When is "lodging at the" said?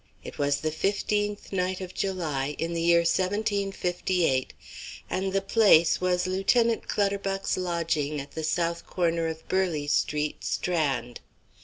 7.55-8.43